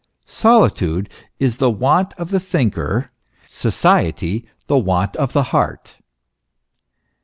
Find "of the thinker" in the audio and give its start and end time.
2.15-3.11